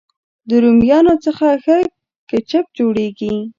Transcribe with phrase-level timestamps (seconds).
[0.49, 1.77] د رومیانو څخه ښه
[2.29, 3.33] کېچپ جوړېږي.